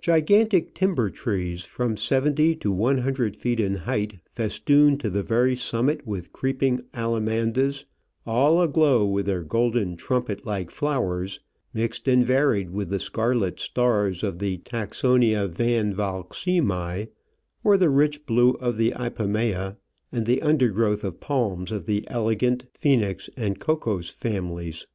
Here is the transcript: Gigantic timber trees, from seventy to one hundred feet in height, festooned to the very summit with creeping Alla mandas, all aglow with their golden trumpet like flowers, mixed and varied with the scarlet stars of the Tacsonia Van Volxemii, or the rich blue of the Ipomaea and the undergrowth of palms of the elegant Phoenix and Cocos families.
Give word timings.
Gigantic 0.00 0.74
timber 0.74 1.10
trees, 1.10 1.64
from 1.66 1.98
seventy 1.98 2.54
to 2.56 2.72
one 2.72 2.96
hundred 2.96 3.36
feet 3.36 3.60
in 3.60 3.74
height, 3.74 4.18
festooned 4.24 5.00
to 5.00 5.10
the 5.10 5.22
very 5.22 5.54
summit 5.54 6.06
with 6.06 6.32
creeping 6.32 6.80
Alla 6.94 7.20
mandas, 7.20 7.84
all 8.24 8.62
aglow 8.62 9.04
with 9.04 9.26
their 9.26 9.42
golden 9.42 9.94
trumpet 9.98 10.46
like 10.46 10.70
flowers, 10.70 11.40
mixed 11.74 12.08
and 12.08 12.24
varied 12.24 12.70
with 12.70 12.88
the 12.88 12.98
scarlet 12.98 13.60
stars 13.60 14.22
of 14.22 14.38
the 14.38 14.56
Tacsonia 14.56 15.46
Van 15.46 15.92
Volxemii, 15.92 17.08
or 17.62 17.76
the 17.76 17.90
rich 17.90 18.24
blue 18.24 18.52
of 18.52 18.78
the 18.78 18.92
Ipomaea 18.92 19.76
and 20.10 20.24
the 20.24 20.40
undergrowth 20.40 21.04
of 21.04 21.20
palms 21.20 21.70
of 21.70 21.84
the 21.84 22.02
elegant 22.08 22.64
Phoenix 22.72 23.28
and 23.36 23.60
Cocos 23.60 24.08
families. 24.08 24.86